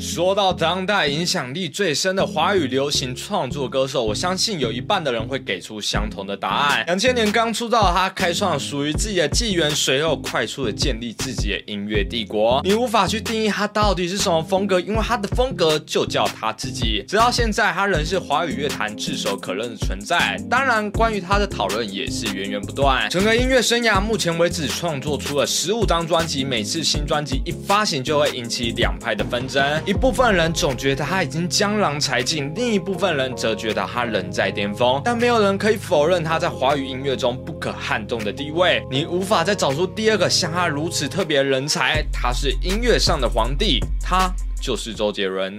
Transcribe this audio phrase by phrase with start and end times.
[0.00, 6.82] 说到当代影响力最深的华语流行创作歌手，我相信有一半的人会给出相同的答案。
[6.86, 12.62] 两千年刚出道，他开创属于自己的纪元，随后快速的建立自己的音乐帝国。
[12.64, 17.04] 你无法去定义他到底是什么风格，因为他的风格就叫他自己。
[17.06, 20.42] 直到现在，他仍是华语乐坛炙手可热的存在。
[20.48, 23.06] 当然，关于他的讨论也是源源不断。
[23.10, 29.62] 整个音乐生涯目前为止创作出了十五张专辑，每次新专辑一发行就会引起两派的纷争。
[29.90, 35.02] 一部分人总觉得他已经江郎才尽，另一部分人则觉得他仍在巅峰。
[35.04, 38.86] 但没有人可以否认他在华语音乐中不可撼动的地位。
[38.88, 42.06] 你无法再找出第二个像他如此特别的人才。
[42.12, 44.32] 他是音乐上的皇帝，他
[44.62, 45.58] 就是周杰伦。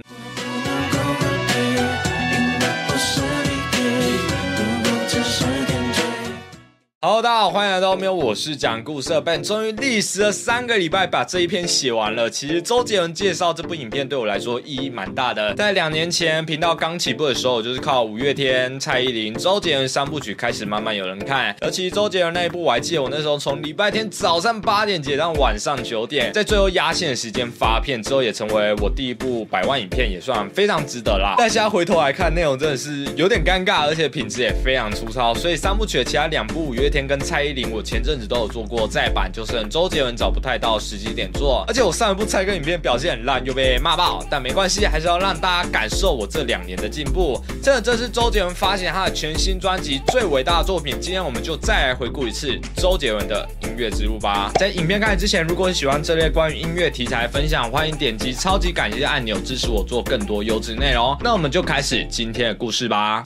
[7.04, 9.42] Hello，大家好，欢迎来到喵，我是讲故事的 Ben。
[9.42, 12.30] 终于历时了三个礼拜把这一篇写完了。
[12.30, 15.52] 其实周杰伦介绍这部影片对我来说意义蛮大的。
[15.54, 21.52] 在两年前频道刚起步的时候，我就是靠五月天、蔡依林、周杰伦三部曲开始慢慢有人看。
[21.60, 31.34] 而其实周杰伦那一部，我还记得我那时候从礼拜天早上八点剪到晚上九点，在最后压线的时间发片之后，也成为我第一部百万影片，也算非常值得啦。
[31.36, 35.34] 但现在回头来看，内容真的是有点尴尬，而且品质也非常粗糙。
[35.34, 36.91] 所以三部曲的其他两部五月。
[36.92, 47.40] 天跟蔡依林，我前阵子都有做过再版，就是周杰伦找不太到时机点做，而且我上一部蔡歌影片表现很烂，又被骂爆，但没关系，还是要让大家感受我这两年的进步。
[47.62, 50.94] 真的，这是周杰伦发行他的全新专辑最伟大的作品。
[51.00, 54.52] 今天我们就再来回顾一次周杰伦的音乐之路吧。
[54.56, 61.16] 在影片开始之前，如果你喜欢这类关于音乐题材分享，欢迎点击超级感谢按钮支持我做更多优质内容。
[61.22, 63.24] 那我们就开始今天的故事吧。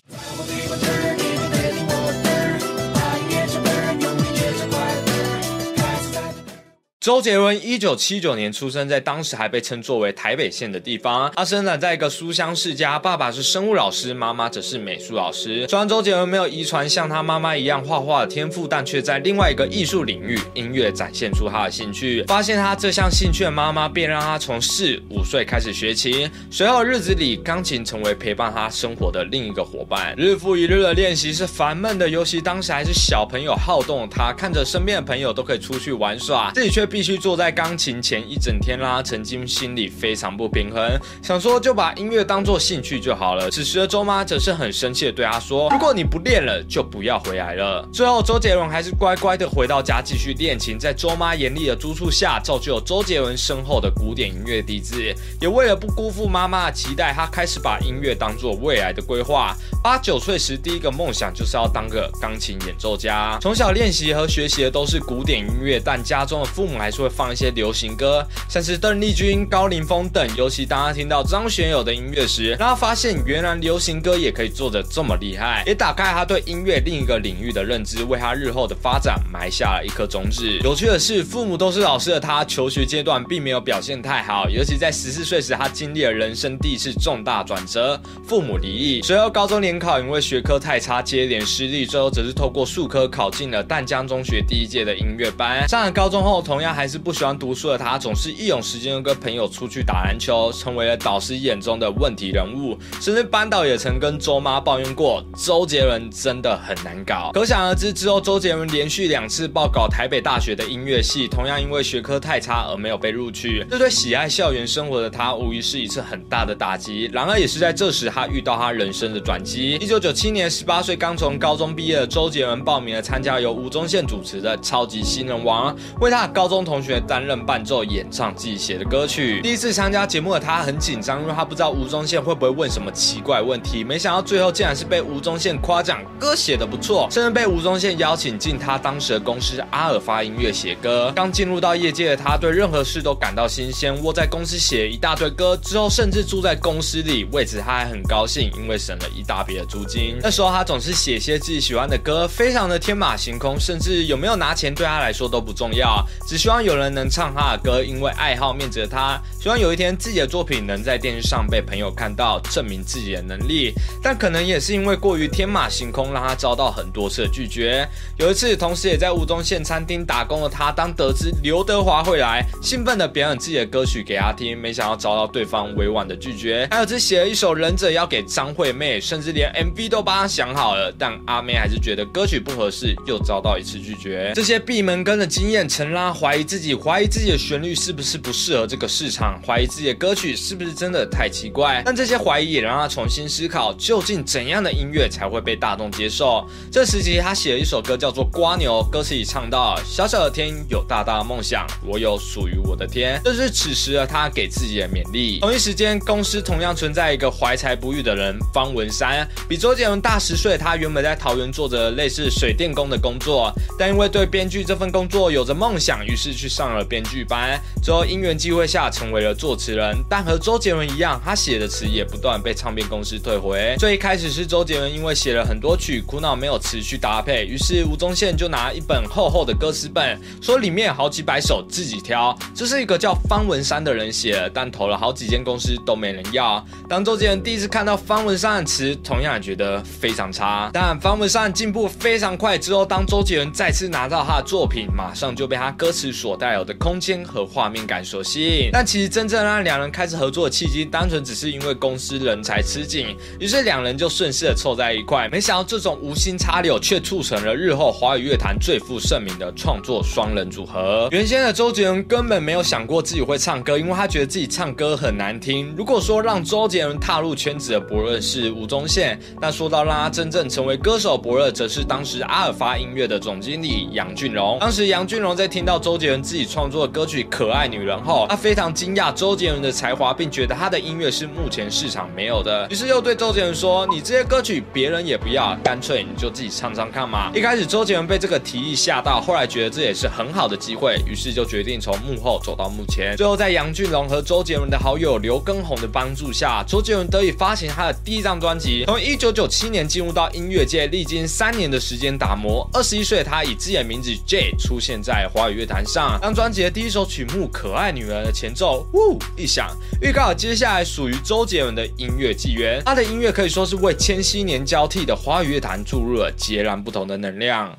[7.06, 11.30] 周杰伦一九七九年出生在当时还被称作为台北县的地方。
[11.36, 15.68] 他生长在一个书香世家，爸爸是生物老师，妈妈则是美术老师。
[15.68, 22.24] 虽然周杰伦没有遗传像他妈妈一样画画的天赋，但却在另外一个艺术领域——音乐展现出他的兴趣。
[22.24, 26.28] 发现他这项兴趣的妈妈便让他从四五岁开始学琴。
[26.50, 30.12] 随后日子里，钢琴成为陪伴他生活的另一个伙伴。
[30.18, 36.84] 日复一日的练习是烦闷的，尤其当时还是小朋友好动的他，看着身边的朋友都可以出去玩耍，自己却。
[36.96, 43.50] 必须坐在钢琴前一整天啦，曾经心里非常不平衡，想说就把音乐当做兴趣就好了。
[43.50, 54.96] 此时的周妈则是很生气的对他说：“如果你不练了，就不要回来了。”最后，周杰伦还是乖乖的回到家继续练琴，在周妈严厉的督促下，造就了周杰伦深厚的古典音乐底子。
[55.38, 59.54] 也为了不辜负妈妈的期待，他开始把音乐当做未来的规划。
[59.82, 63.38] 八九岁时，第一个梦想就是要当个钢琴演奏家。
[63.42, 66.96] 从小练习和学习的都是古典音乐，但家中的父母还。
[66.96, 70.26] 是会放一些流行歌，像是邓丽君、高凌风等。
[70.34, 80.48] 尤其当他听到张学友的音乐时，让他发现原来流行歌也可以做得这么厉害，也打开他对音乐另一个领域的认知，为他日后的发展埋下了一颗种子。
[80.64, 89.02] 有趣的是，父母都是老师的他，求学阶段并没有表现太好，尤其在十四岁时，他经历了人生第一次重大转折，父母离异。
[89.02, 95.68] 随后高中联考因为学科太差，接连失利，最后则是透过数科考进了淡江中学第一届的音乐班。
[95.68, 96.65] 上了高中后，同样。
[96.72, 102.76] 还是不喜欢读书的他，总是一有时间跟朋友出去打篮球，成为了导师眼中的问题人物。
[103.00, 107.30] 甚至班导也曾跟周妈抱怨过，周杰伦真的很难搞。
[107.32, 113.64] 可想而知，之后周杰伦连续两次报考台北大学的音乐系，同样因为学科太差而没有被录取。
[113.70, 117.08] 这对喜爱校园生活的他，无疑是一次很大的打击。
[117.12, 119.78] 然而，也是在这时，他遇到他人生的转机。
[119.80, 126.55] 一九九七年，十八岁刚从高中毕业的周杰伦，报名了参加由吴宗宪主持的《超级新人王》，为他的高中。
[126.64, 129.40] 同学担任伴奏，演唱自己写的歌曲。
[129.42, 133.82] 第一次参加节目的他很紧张，因为他不知道吴宗宪会不会问什么奇怪问题。
[133.84, 141.12] 没想到最后竟然是被吴宗宪夸奖歌写的不错，甚至被吴宗宪邀请进他当时的公司阿尔发音乐写歌。
[141.14, 150.16] 刚进入到业界的他，对任何事都感到新鲜，窝在公司写一大堆歌，之后甚至住在公司里，为此他还很高兴，因为省了一大笔的租金。
[150.20, 156.56] 那时候他总是写些自己喜欢的歌，非常的天马行空，甚至有没有拿钱对他来说都不重要，只希望。
[156.66, 163.72] 有人能唱他的歌，因为爱好面子的他，希望有一天自己的作品能在电视上被朋友看到，证明自己的能力。
[164.02, 167.86] 但可能也是因为过于天马行空，让他遭到很多次拒绝。
[168.18, 176.66] 有一次，同时也在吴宗宪餐厅打工的他，当得知刘德华会来，兴奋的表演自己的歌曲给他听，没想到遭到对方委婉的拒绝。
[176.70, 184.32] 还有只写了一首《忍者》要给张惠妹，甚至连 MV 都帮他想好了，但阿妹还是觉得歌曲不合适，又遭到一次拒绝。
[184.34, 186.35] 这些闭门羹的经验，曾让怀。
[186.36, 191.82] 怀疑自己，怀疑自己的旋律是不是不适合这个市场，怀疑自己的歌曲是不是真的太奇怪。
[191.82, 196.46] 但这些怀疑也让他重新思考，究竟怎样的音乐才会被大众接受。
[196.70, 205.38] 这时期，他写了一首歌叫做《瓜牛》，歌词里唱到：“小小的天有大大的梦想，我有属于我的天。”这是此时的他给自己的勉励。
[205.40, 210.58] 同一时间，公司同样存在一个怀才不遇的人——方文山，比周杰伦大十岁。
[210.58, 217.60] 他原本在桃园做着类似水电工的工作，但因为对编剧这份工作有着梦想，于是是去上了编剧班。
[217.82, 219.96] 之后因缘际会下，成为了作词人。
[220.08, 223.76] 但和周杰伦一样，他写的词也不断被唱片公司退回。
[223.78, 232.36] 最一开始是周杰伦因为写了很多曲，苦恼没有词去搭配，于是吴宗宪就拿一本厚厚的歌词本，说里面好几百首自己挑。
[232.54, 236.64] 这是一个叫方文山的人写，但投了好几间公司都没人要。
[236.88, 240.70] 当周杰伦第一次看到方文山的词，同样也觉得非常差。
[240.72, 248.70] 但方文山进步非常快，之后当周杰伦再次拿到他的作品，马上就被他歌词所带有的空间和画面感所吸引。
[248.72, 255.28] 但其实真正让两人开始合作的契机，单纯只是因为公司人才吃紧，于是两人就顺势的凑在一块。
[255.30, 261.08] 没想到这种无心插柳，却促成了日后华语乐坛最负盛名的创作双人组合。
[261.12, 265.74] 原先的周杰伦根本没有想过自己会唱歌，因为他觉得自己唱歌很难听。
[265.76, 274.56] 如果说让周杰伦踏入圈子的伯乐是吴宗宪，但说到让他真正成为歌手伯乐，则是当时阿尔发音乐的总经理杨俊荣。
[274.60, 282.66] 当时杨俊荣在听到周杰伦自己创作的歌曲《可爱女人》后，他非常惊讶周杰伦的才华，并觉得他的音乐是目前市场没有的。
[282.70, 293.16] 于是又对周杰伦说：“你这些歌曲别人也不要，干脆你就自己唱唱看嘛。”一开始周杰伦被这个提议吓到，后来觉得这也是很好的机会，于是就决定从幕后走到幕前。
[293.16, 298.84] 最后在杨俊荣和周杰伦的好友刘畊宏的帮助下，周杰伦得以发行他的第一张专辑。
[298.86, 305.84] 从一九九七年进入到音乐界，历经三年的时间打磨，二十一岁他以自己的名字 J 出现在华语乐坛。
[306.20, 312.82] 当专辑的第一首曲目《可爱女人》的前奏呜一响，预告接下来属于周杰伦的音乐纪元。
[312.84, 317.78] 他的音乐可以说是为千禧年交替的华语乐坛注入了截然不同的能量。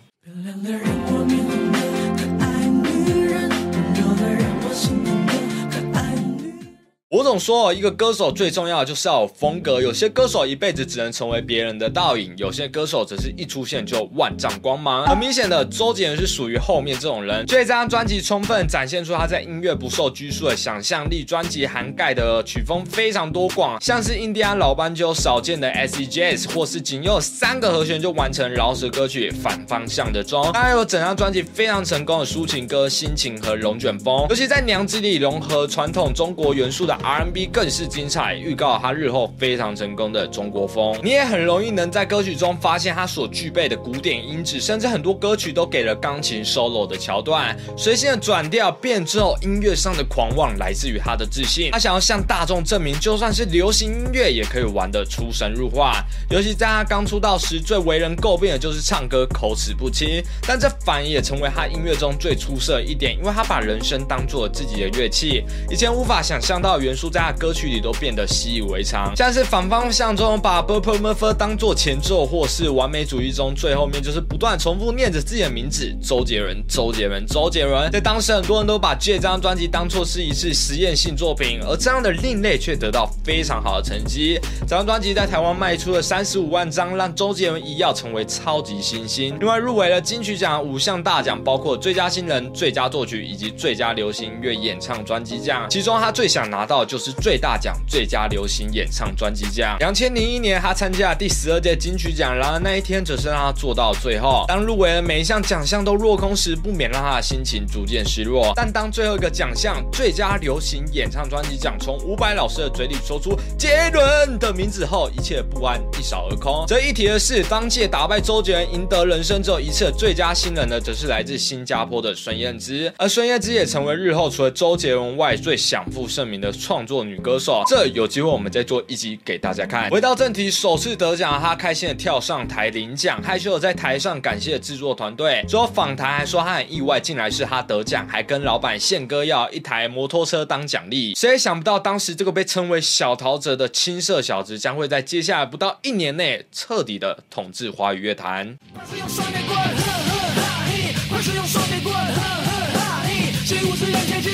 [7.18, 9.82] 我总说，一个歌手最重要的就是要有风格。
[9.82, 15.04] 有些歌手一辈子只能成为别人的倒影，有些歌手则是一出现就万丈光芒。
[15.08, 17.38] 很明显的，周杰伦是属于后面这种人。
[17.48, 21.24] 所以这张专辑充分展现出他在音乐不受拘束的想象力。
[21.24, 30.44] 专辑涵盖的曲风非常多广，像是印第安老斑鸠少见的 S E Jazz，或是仅用三个和弦就完成饶舌歌曲《反方向的钟》。
[30.54, 36.96] 还有整张专辑非常成功的抒情歌《心情》和《龙卷风》，尤其在《娘子》里融合传统中国元素的。
[37.08, 40.98] R&B 更是精彩，预告他日后非常成功的中国风。
[41.04, 47.58] 你也很容易能在歌曲中发现他所具备的古典音质，甚至很多歌曲都给了钢琴 solo 的桥段。
[47.78, 51.70] 随性的转调变之后，音乐上的狂妄来自于他的自信。
[51.72, 56.04] 他想要向大众证明，就算是流行音乐也可以玩得出神入化。
[56.30, 65.44] 尤其在他刚出道时，最为人诟病的就是唱歌口齿不清，但这反而也成为他音乐中最出色一点，因为他把人声当做自己的乐器。
[65.70, 66.78] 以前无法想象到。
[66.78, 77.92] 元素在他歌曲里都变得习以为常，像是反方向中把 b u r p l e m u r 当做前奏，或是完美主义中最后面就是不断重复念着自己的名字周杰伦，周杰伦，周杰伦。
[77.92, 84.40] 在当时很多人都把这张专辑当做是一次实验性作品，而这样的另类却得到非常好的成绩。
[84.62, 89.38] 这张专辑在台湾卖出了三十五万张，让周杰伦一跃成为超级新星。
[89.40, 95.68] 另外入围了金曲奖五项大奖，包括最佳新人、最佳作曲以及最佳流行乐演唱专辑奖。
[95.70, 96.87] 其中他最想拿到。
[96.88, 99.76] 就是最大奖最佳流行演唱专辑奖。
[99.80, 104.46] 两千零一年，他参加了第十二届金曲奖，然而那一天则是让他做到最后。
[104.48, 108.54] 当入围的每一项奖项都落空时，不免让他的心情逐渐失落。
[108.56, 116.66] 但当最后一个奖项最佳流行演唱专辑奖从伍佰老师的嘴里说出杰伦的名字后，一切不安一扫而空。
[116.68, 122.92] 值得一提的是，当届打败周杰伦赢得人生只有一次的最佳新人呢，则是来自新加坡的孙燕姿。
[122.98, 126.52] 而孙燕姿也成为日后除了周杰伦外最享负盛名的。
[126.58, 129.90] 创创作女歌手，这有机会我们再做一集给大家看。
[129.90, 135.44] 回到正题，首次得奖，她开心的跳上台领奖，害羞的在台上感谢制作团队。
[135.50, 141.16] 之后访谈还说她很意外，竟然是她得奖，还跟老板宪哥要一台摩托车当奖励。
[141.16, 148.56] 谁也想不到，当时这个被称为小陶喆的青涩小子，将会在接下来不到一年内彻底的统治华语乐坛。
[148.76, 150.94] 快使用双截棍，呵呵哈嘿！
[151.10, 153.34] 快使用双截棍，呵呵哈嘿！
[153.44, 154.30] 谁无视眼前机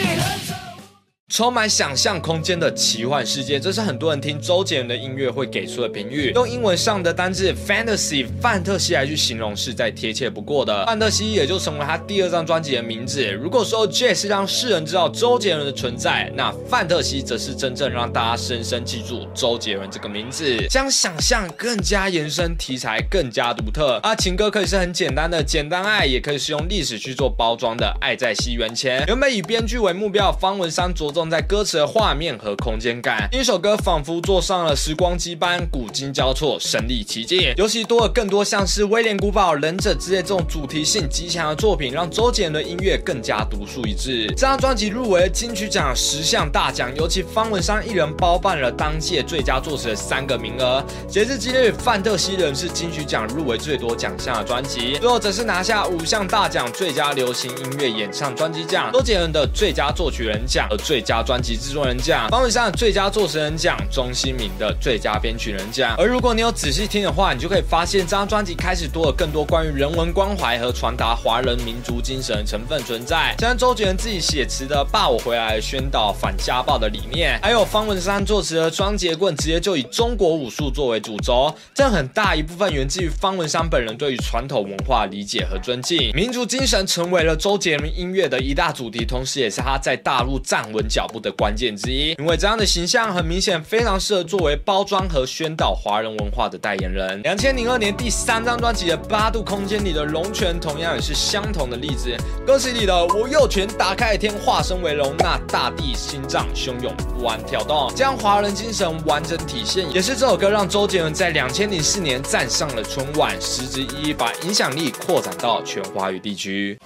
[1.33, 6.31] 充满想象空间的奇幻世界，这是很多人听周杰伦的音乐会给出的评语。
[6.35, 10.85] 用英文上的单字 fantasy 范特西来去形容是再贴切不过的。
[10.85, 13.25] 范特西也就成为他第二张专辑的名字。
[13.31, 23.95] 如果说 J 是让世人知道周杰伦的存在，那范特西则是真正让大家深深记住周杰伦这个名字，将想象更加延伸，题材更加独特。
[24.03, 29.03] 啊，情歌可以是很简单的简单爱，也可以是用历史去做包装的爱在西元前。
[29.07, 37.53] 原本以编剧为目标，方文山着重在歌词的画面和空间感，一首歌仿佛坐上了时光机般，古今交错，神力奇境。
[37.57, 44.27] 尤其多了更多像是威廉古堡、忍者之类这种主题性极强的作品，让周杰伦的音乐更加独树一帜。
[44.27, 50.83] 这张专辑入围金曲奖十项大奖，尤其方文山一人包办了当届最佳作词的三个名额。
[51.07, 65.95] 截至今日，范特西人是金曲奖入围最多奖项的专辑，最后则是拿下五项大奖：最佳流行音乐演唱专辑奖、周杰伦的最佳作曲人奖和最佳专辑制作人奖、方文山的最佳作词人奖、钟兴明的最佳编曲人奖。
[65.97, 92.15] 而如果你有仔细听的话，你就可以发现这张专辑开始多了更多关于人文关怀和传达华人民族精神成分存在，像周杰伦自己写词的《爸我回来》宣导反家暴的理念，还有方文山作词的《双节棍》直接就以中国武术作为主轴，这很大一部分源自于方文山本人对于传统文化理解和尊敬，民族精神成为了周杰伦音乐的一大主题，同时也是他在大陆站稳脚脚步的关键之一。
[92.17, 97.21] 因为这样的形象很明显，非常适合作为包装和宣导华人文化的代言人。
[97.23, 102.15] 两千零二年第三张专辑的《八度空间》里的龙泉，同样也是相同的例子。
[102.47, 116.79] 歌词里的“我右拳打开天，化身为龙”，那大地心脏汹涌不安跳动，将华人精神完整体现，也是这首歌让周杰伦在两千零四年站上了春晚，实质意义把影响力扩展到全华语地区。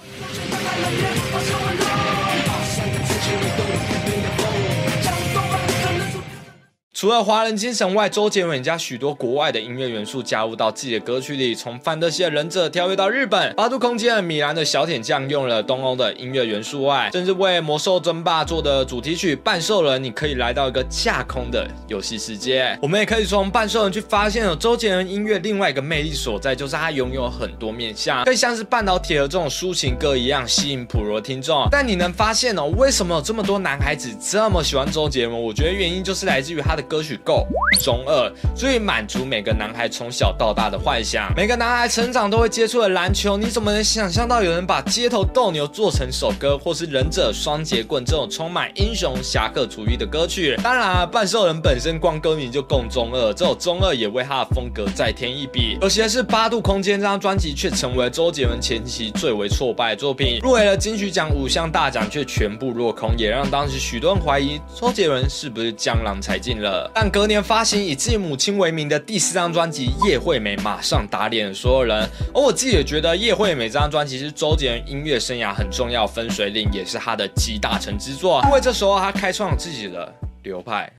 [6.98, 22.76] 除了华人精神外，周杰伦也将许多国外的音乐元素加入到自己的歌曲里，从范特西的忍者跳跃到日本八度空间的米兰的小铁匠用了东欧的音乐元素外，甚至为魔兽争霸做的主题曲《半兽人》，你可以来到一个架空的游戏世界。
[22.82, 31.68] 我们也可以从《半兽人》去发现，有周杰伦音乐另外一个魅力所在，就是他拥有很多面向，可以像是半导体和这种抒情歌一样吸引普罗听众。
[31.70, 35.40] 但你能发现哦，为什么有这么多男孩子这么喜欢周杰伦？
[35.40, 36.87] 我觉得原因就是来自于他的。
[36.88, 37.46] 歌曲够
[37.80, 41.32] 中二，足以满足每个男孩从小到大的幻想。
[41.36, 50.56] 每个男孩成长都会接触的篮球，你怎么能想象到有人把街头斗牛做成首歌，或是忍者双节棍这种充满英雄侠客主义的歌曲？
[50.62, 55.76] 当然啊，半兽人本身光歌名就够中二，这种中二也为他的风格再添一笔。
[55.80, 66.77] 可惜的是，八度空间这张专辑却成为周杰伦前期最为挫败的作品，入围了金曲奖五项大奖，却全部落空，也让当时许多人怀疑周杰伦是不是江郎才尽了。
[66.94, 72.08] 但隔年发行以自己母亲为名的第四张专辑《叶惠美》，马上打脸所有人。
[72.34, 78.42] 而我自己也觉得《叶惠美》这张专辑是周杰伦音乐生涯很重要分水岭，也是他的集大成之作。
[78.46, 80.92] 因为这时候他开创了自己的流派。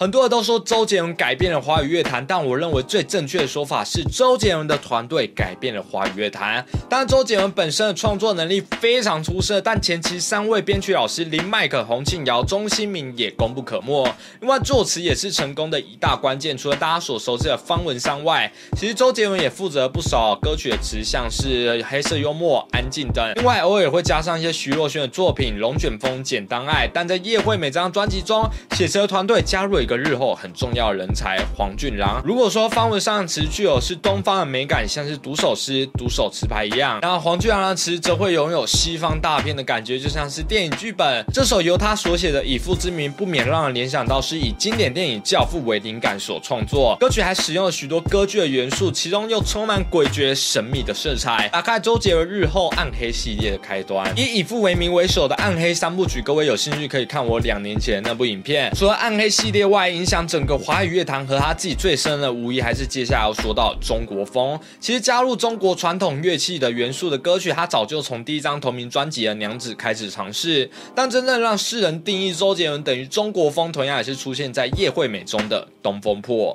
[0.00, 6.64] 很多人都说周杰伦改变了华语乐坛，但我认为最正确的说法是周杰伦的团队改变了华语乐坛。
[6.88, 14.08] 当然，周杰伦本身的创作能力非常出色，但前期三位编曲老师林迈克、洪庆尧、钟兴民也功不可没。
[14.40, 16.56] 另外，作词也是成功的一大关键。
[16.56, 23.28] 除了大家所熟知的方文山外，其实周杰伦也负责不少歌曲的词，像是黑色幽默、安静等。
[23.34, 26.86] 另外，偶尔也会加上一些徐若瑄的作品《龙卷风》、《简单爱》。
[26.94, 32.22] 但在叶惠美这张专辑中，写词的团队加入个日后很重要的人才黄俊郎。
[32.24, 41.24] 如果说方文山的词具有是东方的美感，像是读首诗、读首词牌一样，那黄俊郎的词则会拥有西方大片的感觉，就像是电影剧本。
[41.32, 46.94] 这首由他所写的《以父之名》，不免让人联想到是以经典电影《教父》为灵感所创作。
[47.00, 54.06] 歌曲还使用了许多歌剧的元素，其中又充满诡谲神秘的色彩，打开周杰伦日后暗黑系列的开端。
[54.16, 58.70] 以《以父为名》为首的暗黑三部曲，各位有兴趣可以看我两年前那部影片。
[58.74, 60.18] 除了暗黑系列外，影响。
[60.26, 64.58] 整个华语乐坛和他自己最深的，无疑还是接下来要说到中国风。
[64.78, 70.70] 其实加入中国传统乐器的元素的歌曲，他早就从第一张同名专辑的《娘子》开始尝试。
[70.94, 76.54] 但真正让世人定义周杰伦等于中国风，同样也是出现在叶惠美中的《东风破》。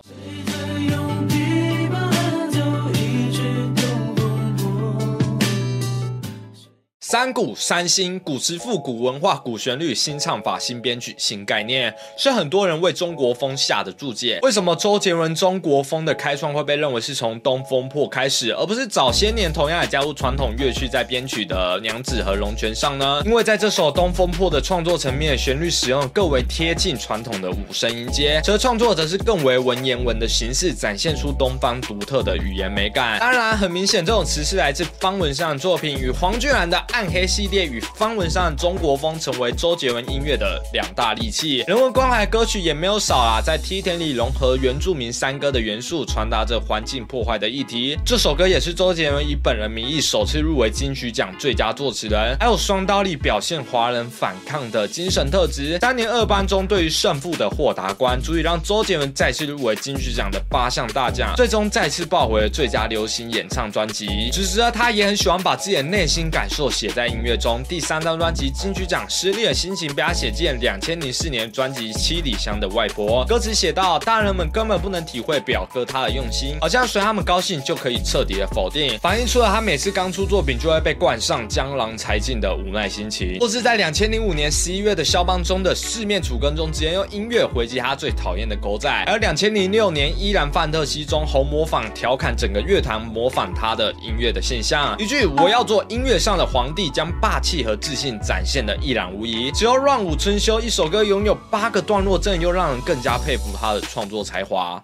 [7.13, 14.39] 三古三新，古词复古文化，古旋律，新唱法，新编曲，新概念，是很多人为中国风下的注解。
[14.41, 23.21] 为什么周杰伦中国风的开创会被认为是从《东风破》开始，而不是早些年同样也加入传统乐曲在编曲的《娘子》和《龙泉》上呢？
[23.27, 33.19] 因为在这首《东风破》的创作层面，旋律使用更为贴近传统的五声音阶，而创作则是更为文言文的形式，展现出东方独特的语言美感。
[33.19, 36.75] 当然，很明显，这种词是来自方文山的作品，与黄俊然的。
[36.93, 47.97] 暗黑系列与方文山的中国风成为周杰伦音乐的两大利器，人文关怀歌曲也没有少啊，在梯田里融合原住民山歌的元素，传达着环境破坏的议题。
[48.05, 55.77] 这首歌也是周杰伦以本人名义首次入围金曲奖最佳作词人，还有双刀里表现华人反抗的精神特质。
[55.79, 64.29] 当年二班中对于胜负的豁达观，足以让周杰伦再次入围金曲奖的八项大奖，最终再次抱回了最佳流行演唱专辑。
[64.31, 73.25] 此时他也很喜欢把自己的内心感受写在音乐中，第三张专辑金曲奖失利的心情被他写进两千零四年专辑《七里香的外婆》。
[73.27, 83.37] 歌词写到：大人们根本不能体会表哥他的用心，好像随他们高兴就可以彻底的否定，反映出了他每次刚出作品就会被冠上江郎才尽的无奈心情。
[83.39, 96.72] 或是在两千零五年十一月的肖邦中的四面楚歌中，直接用音乐回击他最讨厌的狗仔；而两千零六年依然范特西中红模仿调侃整个乐坛模仿他的音乐的现象，一句我要做音乐上的皇。
[96.73, 99.51] 帝将霸气和自信展现的一览无遗。
[99.51, 104.81] 只要《乱舞春秋》一首歌拥有八个段落，真的又让人更加佩服他的创作才华。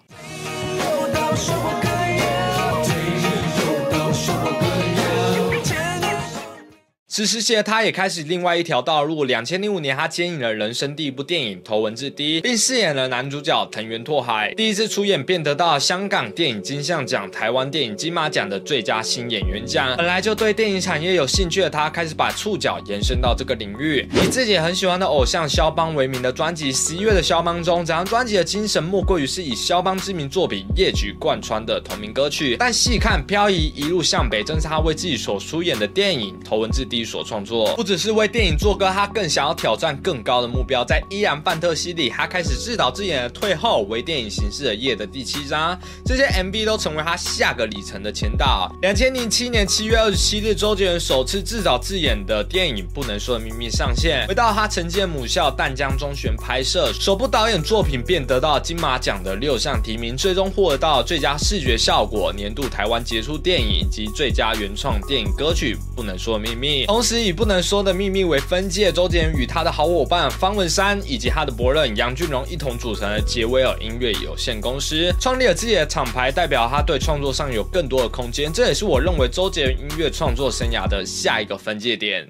[7.12, 9.24] 此时起，他也开始另外一条道路。
[9.24, 14.54] 两千零五年，他接引了人生第一部电影《头文字 D》，并饰演了男主角藤原拓海。
[14.54, 19.96] 第一次出演，便得到香港电影金像奖、台湾电影金马奖的最佳新演员奖。
[19.96, 24.08] 本来就对电影产业有兴趣的他，开始把触角延伸到这个领域。
[24.12, 32.56] 以自己很喜欢的偶像肖邦为名的专辑《十一月的肖邦》中，整张专辑的精神莫过于是以肖邦知名作品《夜曲》贯穿的同名歌曲。
[32.60, 36.98] 但细看《漂移一路向北》，正是他为自己所出演的电影《头文字 D》。
[37.04, 40.84] 所创作不只是为电影做歌，他更想要挑战更高的目标。
[40.84, 48.70] 在依然范特西里，他开始自导自演的退后为电影形式的夜的第七章，这些 MV 都成为他下个里程的前导。
[48.82, 66.84] 两千零七年七月二十七日，周杰伦首次自导自演的电影《不能说的秘密》上线，回到他曾经的母校淡江中学拍摄，首部导演作品便得到金马奖的六项提名，最终获得到最佳视觉效果、年度台湾杰出电影以及最佳原创电影歌曲《不能说的秘密》。
[66.90, 78.52] 同时以不能说的秘密为分界，周杰伦与他的好伙伴方文山以及他的伯乐杨俊荣一同组成了杰威尔音乐有限公司，创立了自己的厂牌，代表他对创作上有更多的空间。
[78.52, 82.28] 这也是我认为周杰伦音乐创作生涯的下一个分界点。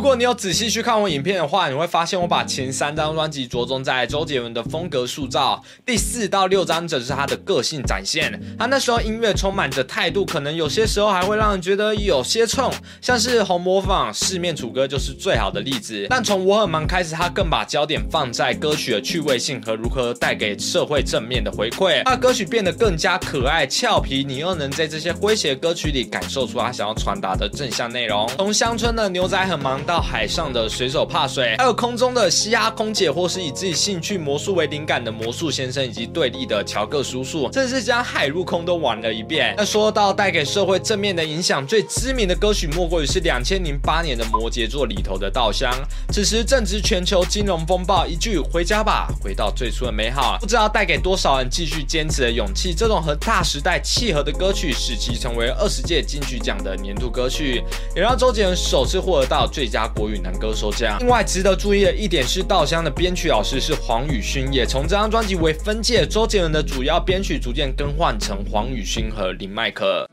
[0.00, 8.32] 如果你有仔细去看我影片的话，你会发现我把前三张专辑着重在周杰伦的风格塑造，第四到六张则是他的个性展现。
[8.58, 16.06] 他那时候音乐充满着态度，可能有些时候还会让人觉得有些冲，像是红模仿四面楚歌就是最好的例子。
[16.08, 28.26] 但从我很忙开始，他更把焦点放在歌曲的趣味性和如何带给社会正面的回馈，让歌曲变得更加可爱俏皮，你又能在这些诙谐歌曲里感受出他想要传达的正向内容。
[28.38, 29.78] 从乡村的牛仔很忙。
[29.90, 39.52] 到海上的水手怕水，还有空中的嘻哈空姐，或是以自己兴趣魔术为灵感的魔术先生，以及对立的乔克叔叔，真是将海陆空都玩了一遍。
[39.58, 45.68] 那说到带给社会正面的影响，最知名的歌曲莫过于是两千零八年的摩羯座里头的稻香。
[46.12, 52.72] 此时正值全球金融风暴，一句回家吧，回到最初的美好，不知道带给多少人继续坚持的勇气。
[52.72, 57.64] 这种和大时代契合的歌曲，使其成为二十届金曲奖的年度歌曲，
[57.96, 59.79] 也让周杰伦首次获得到最佳。
[59.88, 60.96] 国语男歌手奖。
[61.00, 70.06] 另外值得注意的一点是，稻香的编曲老师是黄宇勋，也从这张专辑为分界，周杰伦的主要编曲逐渐更换成黄宇勋和林迈可。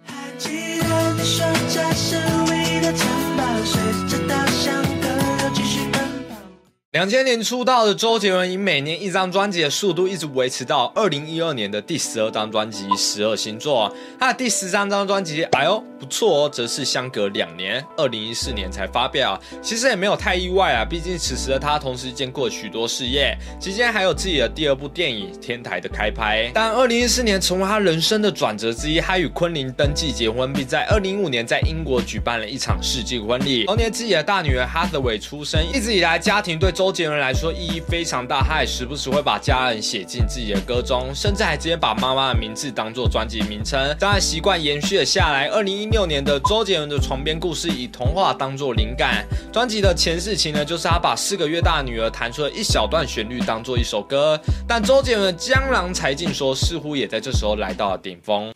[6.97, 13.87] 两千年出道的周杰伦，以每年一张专辑的速度，一直维持到二零一二年的第十二张专辑《十二星座》。
[14.19, 19.39] 他的第十三张专辑，哎呦不错哦，则是相隔两年，二零一四年才发表。
[19.61, 26.49] 其实也没有太意外啊，毕竟此时的他同时兼顾许多事业，期间还有自己的第二部电影《天台》的开拍。
[26.51, 33.65] 但二零一四年成为他人生的转折之一，他与昆凌登记结婚，并在二零一五年在英国举办了一场世纪婚礼。
[33.65, 36.86] 同年自己的大女儿 Hathaway 出生，一直以来家庭对周。
[36.87, 43.93] 周杰伦来说意义非常大，他也时不时会把家人写进自己的歌中，甚至还直接把妈妈的名字当做专辑名称。
[43.99, 45.47] 当然，习惯延续了下来。
[45.47, 54.39] 二零一六年的周杰伦的床边故事以童话当做灵感，专辑的前世情呢，就是他把四个月大的女儿弹出了一小段旋律当做一首歌。
[54.65, 58.53] 但周杰伦江郎才尽说，似乎也在这时候来到了顶峰。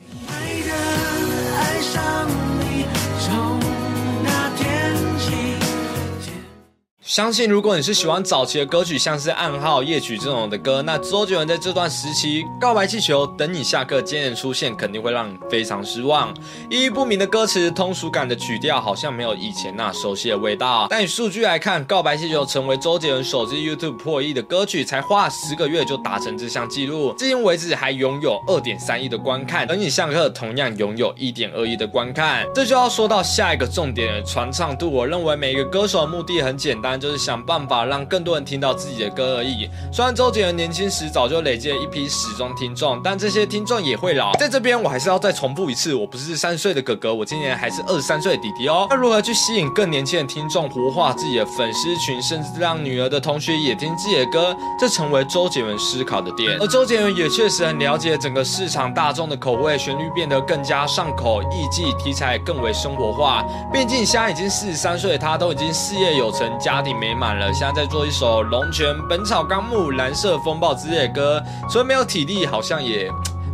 [7.11, 16.33] 相信如果你是喜欢早期的歌曲，像是《暗号》《夜曲》这种的歌，那周杰伦在这段时期，《告白气球》等你下课接连出现，肯定会让你非常失望。
[16.69, 20.87] 意义不明的歌词，通俗感的曲调，好像没有以前那熟悉的味道。
[20.89, 29.67] 但以数据来看，《告白气球》成为周杰伦首支 YouTube 破亿的歌曲，才花十个月就达成这项纪录，至今为止还拥有二点三亿的观看。
[29.67, 32.47] 等你下课同样拥有一点二亿的观看。
[32.55, 34.89] 这就要说到下一个重点，传唱度。
[34.89, 37.00] 我认为每一个歌手的目的很简单。
[37.01, 39.67] 就是想办法让更多人听到自己的歌而已。
[39.91, 44.33] 虽然周杰伦年轻时早就累积了一批始终听众，但这些听众也会老。
[44.35, 48.85] 在这边，我还是要再重复一次，我不是三岁的哥哥，我今年还是二十三岁的弟弟哦。
[48.89, 56.55] 那如何去吸引更年轻的听众，活化自己的粉丝群，甚至让女儿的同学也听自己的歌，这成为周杰伦思考的点。
[56.59, 63.43] 而周杰伦也确实很了解整个市场大众的口味，旋律变得更加上口，意境题材更为生活化。
[63.71, 66.91] 毕竟现在已经四十三岁，他都已经事业有成，家庭。
[67.01, 73.09] 美满了，现在在做一首《龙泉》《本草纲目》《蓝色风暴》之类的歌，所以没有体力，好像也。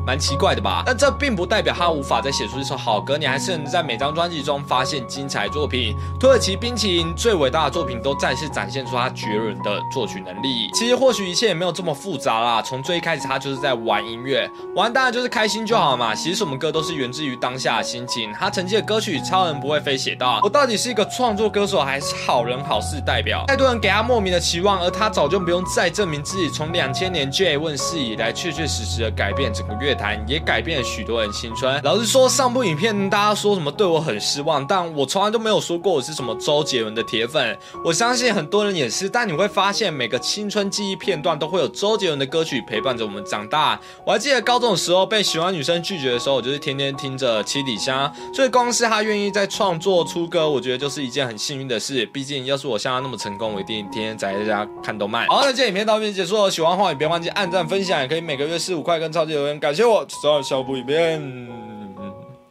[0.07, 0.83] 蛮奇怪的吧？
[0.85, 5.93] 但这并不代表他无法再写出一首好歌，你还是能在每张专辑中发现精彩作品。
[6.17, 10.71] 土耳其冰淇淋最伟大的作品都再次展现出他绝伦的作曲能力。
[10.73, 16.15] 其实或许一切也没有这么复杂啦，从最一开始他就是在玩音乐，玩当然就是开心就好嘛。
[16.15, 18.31] 其实什么歌都是源自于当下的心情。
[18.31, 23.43] 他曾经的歌曲《超人不会飞》写到：我到底是一个创作歌手还是好人好事代表？
[23.47, 26.49] 太多人给他莫名的期望，而他早就不用再证明自己。
[26.49, 29.96] 从两千年 J 问世以来，确确实实的改变整个乐。
[30.27, 31.79] 也改变了许多人青春。
[31.83, 37.57] 老实说，上部影片大家说什么对我很失望，但我从来都没有说过我是什么周杰伦的铁粉。
[37.83, 39.07] 我相信很多人也是。
[39.09, 43.79] 但你会发现，每个青春记忆片段都会有周杰伦的歌曲陪伴着我们长大。
[44.05, 48.13] 我还记得高中的时候被喜欢女生拒绝的时候，我就是天天听着七里香。
[48.33, 52.05] 所以光是他愿意在创作出歌，我觉得就是一件很幸运的事。
[52.07, 55.25] 毕竟要是我像他那么成功，我一定天天宅在家看动漫。
[55.27, 56.51] 好，那这影片到这边结束了。
[56.51, 60.05] 喜欢的话也别忘记按赞、分享，也可以每个月四五块跟超级留言，感谢我。
[60.21, 61.21] 早小补一遍，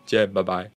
[0.04, 0.70] 见，拜拜。